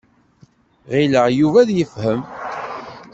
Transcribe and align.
Ɣileɣ 0.93 1.25
Yuba 1.37 1.57
ad 1.61 1.69
yefhem. 1.73 2.21